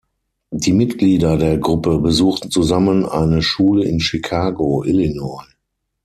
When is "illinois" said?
4.83-5.45